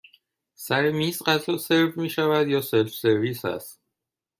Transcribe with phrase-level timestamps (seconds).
[0.65, 3.79] سر میز غذا سرو می شود یا سلف سرویس هست؟